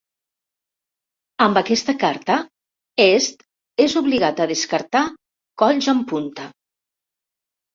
Amb 1.45 1.59
aquesta 1.61 1.95
carta, 2.05 2.37
Est 3.05 3.45
és 3.87 3.97
obligat 4.01 4.41
a 4.41 4.49
descartar 4.53 5.05
colls 5.65 5.91
amb 5.95 6.09
punta. 6.15 6.49